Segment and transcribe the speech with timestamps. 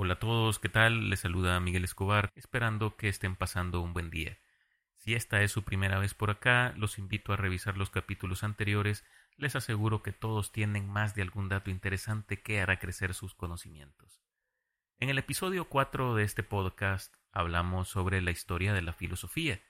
[0.00, 1.10] Hola a todos, ¿qué tal?
[1.10, 4.38] Les saluda Miguel Escobar, esperando que estén pasando un buen día.
[4.94, 9.04] Si esta es su primera vez por acá, los invito a revisar los capítulos anteriores,
[9.36, 14.22] les aseguro que todos tienen más de algún dato interesante que hará crecer sus conocimientos.
[15.00, 19.60] En el episodio 4 de este podcast hablamos sobre la historia de la filosofía,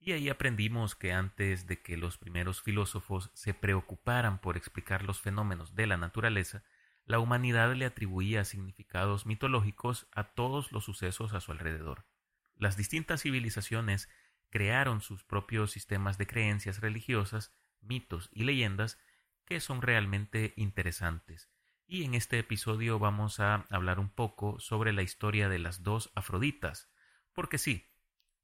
[0.00, 5.20] y ahí aprendimos que antes de que los primeros filósofos se preocuparan por explicar los
[5.20, 6.64] fenómenos de la naturaleza,
[7.10, 12.06] la humanidad le atribuía significados mitológicos a todos los sucesos a su alrededor.
[12.54, 14.08] Las distintas civilizaciones
[14.48, 18.96] crearon sus propios sistemas de creencias religiosas, mitos y leyendas
[19.44, 21.50] que son realmente interesantes.
[21.84, 26.12] Y en este episodio vamos a hablar un poco sobre la historia de las dos
[26.14, 26.92] Afroditas,
[27.32, 27.90] porque sí,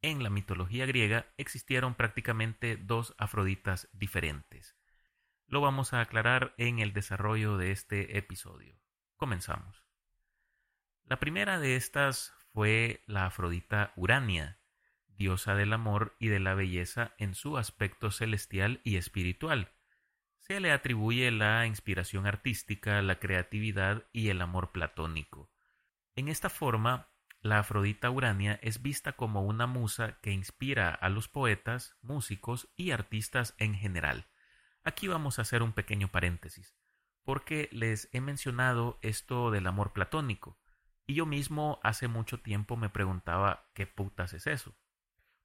[0.02, 4.76] en la mitología griega existieron prácticamente dos Afroditas diferentes.
[5.48, 8.80] Lo vamos a aclarar en el desarrollo de este episodio.
[9.16, 9.84] Comenzamos.
[11.04, 14.58] La primera de estas fue la Afrodita Urania,
[15.06, 19.72] diosa del amor y de la belleza en su aspecto celestial y espiritual.
[20.38, 25.52] Se le atribuye la inspiración artística, la creatividad y el amor platónico.
[26.16, 31.28] En esta forma, la Afrodita Urania es vista como una musa que inspira a los
[31.28, 34.26] poetas, músicos y artistas en general.
[34.86, 36.76] Aquí vamos a hacer un pequeño paréntesis,
[37.24, 40.60] porque les he mencionado esto del amor platónico,
[41.08, 44.76] y yo mismo hace mucho tiempo me preguntaba qué putas es eso.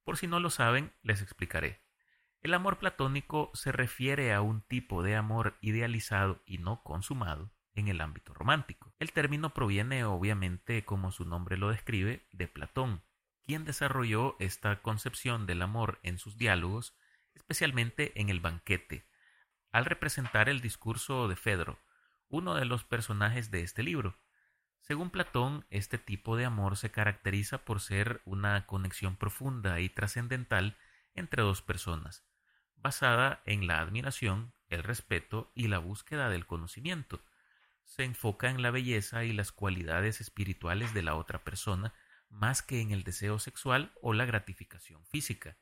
[0.03, 1.81] Por si no lo saben, les explicaré.
[2.42, 7.88] El amor platónico se refiere a un tipo de amor idealizado y no consumado, en
[7.88, 8.94] el ámbito romántico.
[9.00, 13.02] El término proviene obviamente, como su nombre lo describe, de Platón,
[13.44, 16.95] quien desarrolló esta concepción del amor en sus diálogos,
[17.34, 19.09] especialmente en el banquete,
[19.72, 21.80] al representar el discurso de Fedro,
[22.27, 24.17] uno de los personajes de este libro.
[24.81, 30.78] Según Platón, este tipo de amor se caracteriza por ser una conexión profunda y trascendental
[31.13, 32.25] entre dos personas,
[32.75, 37.22] basada en la admiración, el respeto y la búsqueda del conocimiento,
[37.85, 41.94] se enfoca en la belleza y las cualidades espirituales de la otra persona
[42.29, 45.57] más que en el deseo sexual o la gratificación física.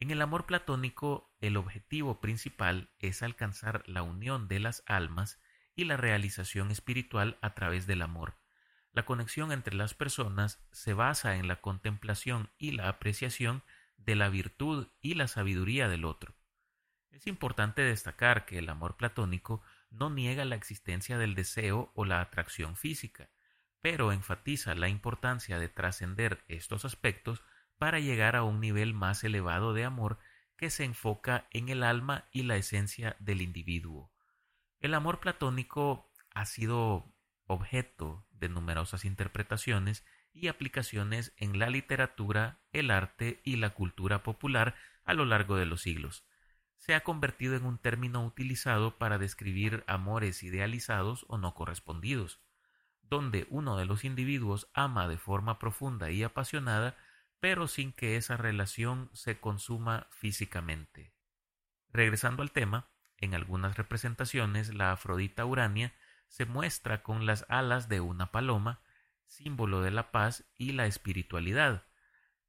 [0.00, 5.40] En el amor platónico, el objetivo principal es alcanzar la unión de las almas
[5.76, 8.36] y la realización espiritual a través del amor.
[8.92, 13.62] La conexión entre las personas se basa en la contemplación y la apreciación
[13.96, 16.34] de la virtud y la sabiduría del otro.
[17.10, 22.20] Es importante destacar que el amor platónico no niega la existencia del deseo o la
[22.20, 23.30] atracción física,
[23.80, 27.42] pero enfatiza la importancia de trascender estos aspectos
[27.84, 30.18] para llegar a un nivel más elevado de amor
[30.56, 34.10] que se enfoca en el alma y la esencia del individuo.
[34.80, 37.14] El amor platónico ha sido
[37.46, 40.02] objeto de numerosas interpretaciones
[40.32, 45.66] y aplicaciones en la literatura, el arte y la cultura popular a lo largo de
[45.66, 46.24] los siglos
[46.78, 52.40] se ha convertido en un término utilizado para describir amores idealizados o no correspondidos,
[53.02, 56.96] donde uno de los individuos ama de forma profunda y apasionada,
[57.44, 61.12] pero sin que esa relación se consuma físicamente.
[61.90, 62.88] Regresando al tema,
[63.18, 65.92] en algunas representaciones la Afrodita Urania
[66.26, 68.80] se muestra con las alas de una paloma,
[69.26, 71.84] símbolo de la paz y la espiritualidad.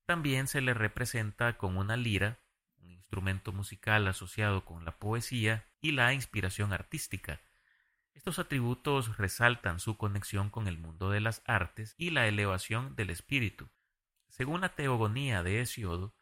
[0.06, 2.40] También se le representa con una lira,
[2.78, 7.42] instrumento musical asociado con la poesía y la inspiración artística.
[8.14, 13.10] Estos atributos resaltan su conexión con el mundo de las artes y la elevación del
[13.10, 13.70] espíritu.
[14.36, 16.14] Según la teogonía de Hesiodo,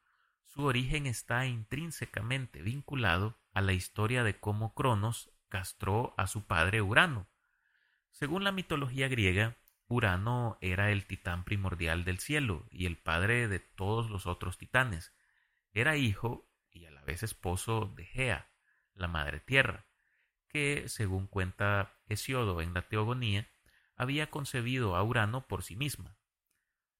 [0.45, 6.83] su origen está intrínsecamente vinculado a la historia de cómo Cronos castró a su padre
[6.83, 7.27] Urano.
[8.11, 9.57] Según la mitología griega,
[9.87, 15.11] Urano era el titán primordial del cielo y el padre de todos los otros titanes.
[15.71, 18.47] Era hijo y a la vez esposo de Gea,
[18.93, 19.87] la madre tierra,
[20.49, 23.49] que, según cuenta Hesiodo en la Teogonía,
[23.95, 26.15] había concebido a Urano por sí misma.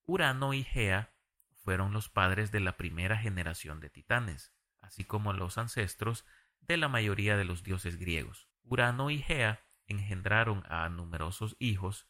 [0.06, 1.14] Urano y Gea
[1.56, 6.26] fueron los padres de la primera generación de titanes, así como los ancestros
[6.60, 8.50] de la mayoría de los dioses griegos.
[8.64, 12.08] Urano y Gea engendraron a numerosos hijos,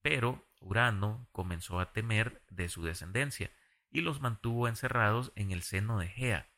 [0.00, 3.50] pero Urano comenzó a temer de su descendencia
[3.90, 6.50] y los mantuvo encerrados en el seno de Gea,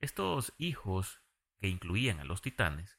[0.00, 1.22] estos hijos,
[1.58, 2.98] que incluían a los titanes,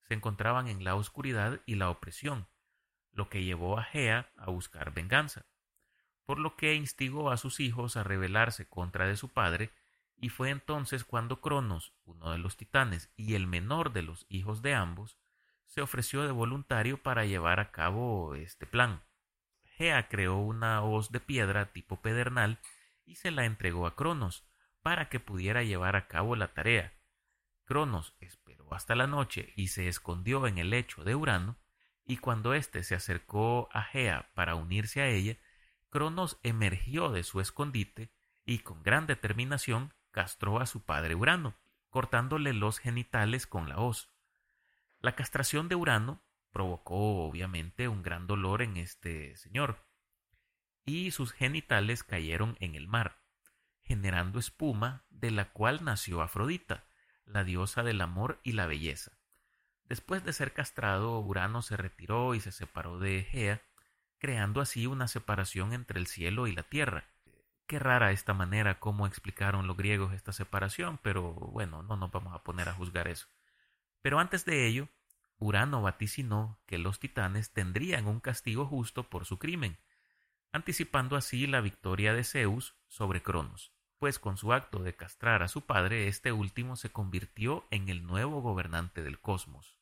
[0.00, 2.48] se encontraban en la oscuridad y la opresión,
[3.12, 5.44] lo que llevó a Gea a buscar venganza,
[6.28, 9.70] por lo que instigó a sus hijos a rebelarse contra de su padre,
[10.18, 14.60] y fue entonces cuando Cronos, uno de los titanes y el menor de los hijos
[14.60, 15.16] de ambos,
[15.64, 19.02] se ofreció de voluntario para llevar a cabo este plan.
[19.64, 22.58] Gea creó una hoz de piedra tipo pedernal
[23.06, 24.44] y se la entregó a Cronos
[24.82, 26.92] para que pudiera llevar a cabo la tarea.
[27.64, 31.56] Cronos esperó hasta la noche y se escondió en el lecho de Urano,
[32.04, 35.38] y cuando éste se acercó a Gea para unirse a ella,
[35.90, 38.12] Cronos emergió de su escondite
[38.44, 41.56] y con gran determinación castró a su padre Urano,
[41.90, 44.10] cortándole los genitales con la hoz.
[45.00, 49.86] La castración de Urano provocó obviamente un gran dolor en este señor,
[50.84, 53.22] y sus genitales cayeron en el mar,
[53.82, 56.86] generando espuma de la cual nació Afrodita,
[57.24, 59.18] la diosa del amor y la belleza.
[59.84, 63.62] Después de ser castrado, Urano se retiró y se separó de Egea,
[64.18, 67.04] creando así una separación entre el cielo y la tierra.
[67.66, 72.34] Qué rara esta manera como explicaron los griegos esta separación, pero bueno, no nos vamos
[72.34, 73.28] a poner a juzgar eso.
[74.02, 74.88] Pero antes de ello,
[75.38, 79.78] Urano vaticinó que los titanes tendrían un castigo justo por su crimen,
[80.52, 85.48] anticipando así la victoria de Zeus sobre Cronos, pues con su acto de castrar a
[85.48, 89.78] su padre, este último se convirtió en el nuevo gobernante del cosmos.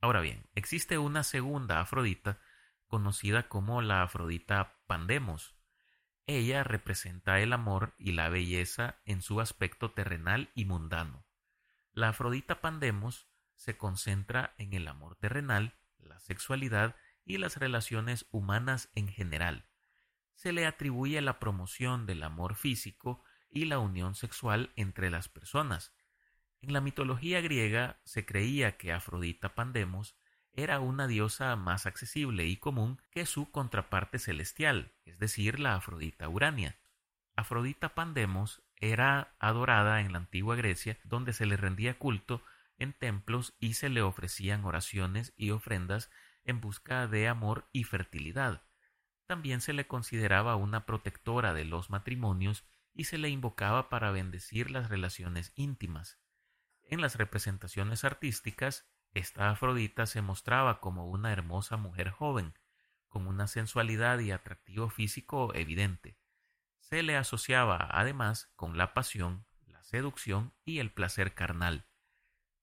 [0.00, 2.38] Ahora bien, existe una segunda Afrodita,
[2.90, 5.54] conocida como la Afrodita Pandemos.
[6.26, 11.24] Ella representa el amor y la belleza en su aspecto terrenal y mundano.
[11.92, 18.90] La Afrodita Pandemos se concentra en el amor terrenal, la sexualidad y las relaciones humanas
[18.94, 19.68] en general.
[20.34, 25.94] Se le atribuye la promoción del amor físico y la unión sexual entre las personas.
[26.60, 30.16] En la mitología griega se creía que Afrodita Pandemos
[30.62, 36.28] era una diosa más accesible y común que su contraparte celestial, es decir, la Afrodita
[36.28, 36.78] Urania.
[37.36, 42.42] Afrodita Pandemos era adorada en la antigua Grecia, donde se le rendía culto
[42.78, 46.10] en templos y se le ofrecían oraciones y ofrendas
[46.44, 48.62] en busca de amor y fertilidad.
[49.26, 52.64] También se le consideraba una protectora de los matrimonios
[52.94, 56.18] y se le invocaba para bendecir las relaciones íntimas.
[56.82, 62.54] En las representaciones artísticas, esta Afrodita se mostraba como una hermosa mujer joven,
[63.08, 66.16] con una sensualidad y atractivo físico evidente.
[66.78, 71.86] Se le asociaba además con la pasión, la seducción y el placer carnal.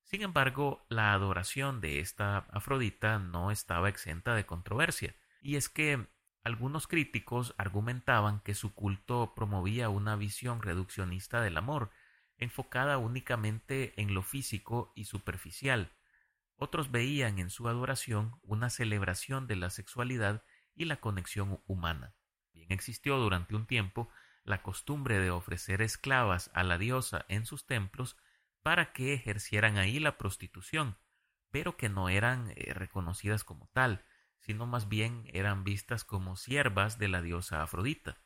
[0.04, 6.08] Sin embargo, la adoración de esta Afrodita no estaba exenta de controversia, y es que
[6.46, 11.92] algunos críticos argumentaban que su culto promovía una visión reduccionista del amor,
[12.38, 15.92] enfocada únicamente en lo físico y superficial.
[16.58, 20.44] Otros veían en su adoración una celebración de la sexualidad
[20.76, 22.16] y la conexión humana.
[22.52, 24.10] Bien existió durante un tiempo
[24.44, 28.18] la costumbre de ofrecer esclavas a la diosa en sus templos
[28.64, 30.98] para que ejercieran ahí la prostitución,
[31.52, 34.04] pero que no eran eh, reconocidas como tal,
[34.40, 38.18] sino más bien eran vistas como siervas de la diosa Afrodita.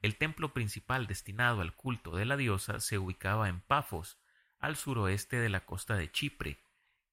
[0.00, 4.20] El templo principal destinado al culto de la diosa se ubicaba en Pafos,
[4.58, 6.60] al suroeste de la costa de Chipre,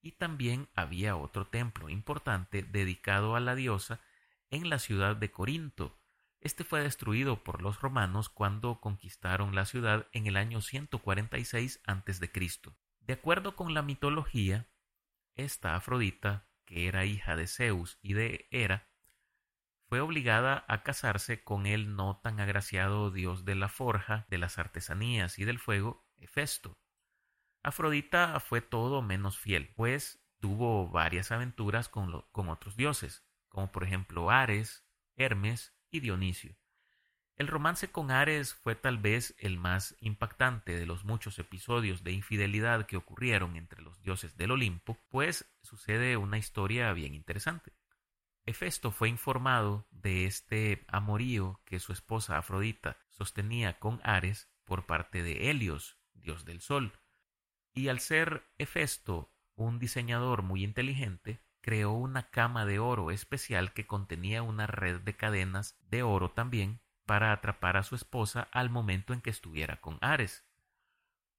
[0.06, 4.02] y también había otro templo importante dedicado a la diosa
[4.52, 6.00] en la ciudad de Corinto,
[6.42, 12.32] este fue destruido por los romanos cuando conquistaron la ciudad en el año 146 a.C.
[13.00, 14.70] De acuerdo con la mitología,
[15.34, 18.88] esta Afrodita, que era hija de Zeus y de Hera,
[19.88, 24.60] fue obligada a casarse con el no tan agraciado dios de la forja, de las
[24.60, 26.78] artesanías y del fuego, Hefesto.
[27.66, 34.30] Afrodita fue todo menos fiel, pues tuvo varias aventuras con, otros dioses, como por ejemplo
[34.30, 36.56] Ares, Hermes Dionisio.
[37.38, 42.12] El romance con Ares fue tal vez el más impactante de los muchos episodios de
[42.12, 47.74] infidelidad que ocurrieron entre los dioses del Olimpo, pues sucede una historia bien interesante.
[48.46, 55.24] Hefesto fue informado de este amorío que su esposa Afrodita sostenía con Ares por parte
[55.24, 56.94] de Helios, dios del sol,
[57.76, 63.86] y al ser Hefesto un diseñador muy inteligente, creó una cama de oro especial que
[63.86, 69.14] contenía una red de cadenas de oro también para atrapar a su esposa al momento
[69.14, 70.46] en que estuviera con Ares.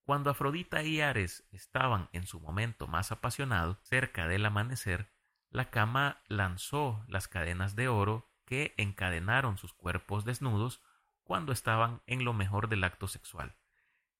[0.05, 5.11] Cuando Afrodita y Ares estaban en su momento más apasionado, cerca del amanecer,
[5.50, 10.81] la cama lanzó las cadenas de oro que encadenaron sus cuerpos desnudos
[11.25, 13.57] cuando estaban en lo mejor del acto sexual.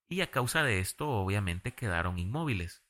[0.09, 2.83] Y a causa de esto obviamente quedaron inmóviles.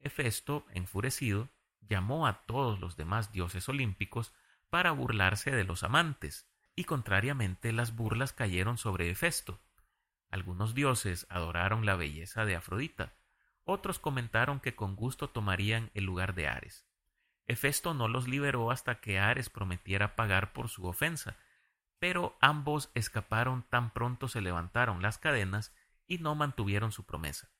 [0.00, 1.48] Hefesto, enfurecido,
[1.80, 4.34] llamó a todos los demás dioses olímpicos
[4.68, 9.60] para burlarse de los amantes, y contrariamente las burlas cayeron sobre Hefesto.
[10.30, 13.14] Algunos dioses adoraron la belleza de Afrodita,
[13.64, 16.86] otros comentaron que con gusto tomarían el lugar de Ares.
[17.46, 21.36] Hefesto no los liberó hasta que Ares prometiera pagar por su ofensa,
[21.98, 25.74] pero ambos escaparon tan pronto se levantaron las cadenas
[26.06, 27.50] y no mantuvieron su promesa.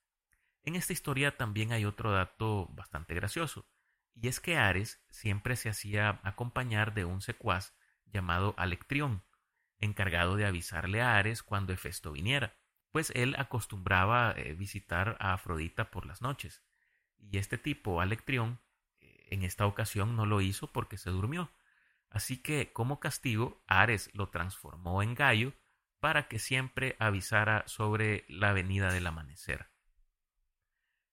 [0.62, 3.68] En esta historia también hay otro dato bastante gracioso,
[4.14, 7.74] y es que Ares siempre se hacía acompañar de un secuaz
[8.06, 9.24] llamado Alectrión,
[9.78, 12.56] encargado de avisarle a Ares cuando Hefesto viniera,
[12.90, 16.62] pues él acostumbraba eh, visitar a Afrodita por las noches,
[17.18, 18.60] y este tipo, Alectrión,
[19.00, 21.52] eh, en esta ocasión no lo hizo porque se durmió,
[22.10, 25.52] así que como castigo Ares lo transformó en gallo
[26.00, 29.70] para que siempre avisara sobre la venida del amanecer.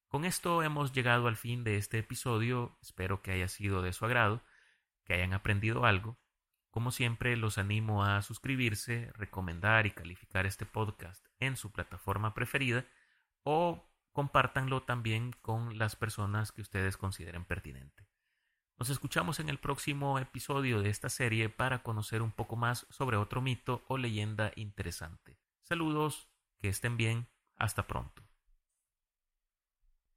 [0.08, 4.06] Con esto hemos llegado al fin de este episodio, espero que haya sido de su
[4.06, 4.44] agrado,
[5.06, 6.20] que hayan aprendido algo.
[6.70, 12.86] Como siempre, los animo a suscribirse, recomendar y calificar este podcast en su plataforma preferida
[13.44, 18.08] o compártanlo también con las personas que ustedes consideren pertinente.
[18.80, 23.18] Nos escuchamos en el próximo episodio de esta serie para conocer un poco más sobre
[23.18, 25.38] otro mito o leyenda interesante.
[25.62, 26.27] Saludos,
[26.60, 28.23] que estén bien, hasta pronto.